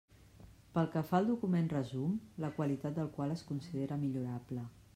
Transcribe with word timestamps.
Pel 0.77 0.87
que 0.93 1.03
fa 1.09 1.15
al 1.17 1.27
document 1.31 1.67
resum, 1.75 2.15
la 2.45 2.51
qualitat 2.55 2.97
del 3.01 3.13
qual 3.19 3.35
es 3.35 3.47
considera 3.51 3.99
millorable. 4.07 4.65